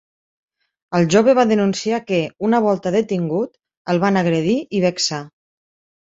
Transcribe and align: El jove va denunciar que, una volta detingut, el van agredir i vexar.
El 0.99 1.03
jove 1.15 1.33
va 1.39 1.43
denunciar 1.49 1.99
que, 2.07 2.21
una 2.47 2.61
volta 2.67 2.93
detingut, 2.95 3.51
el 3.95 4.01
van 4.05 4.17
agredir 4.23 4.55
i 4.79 4.81
vexar. 4.87 5.21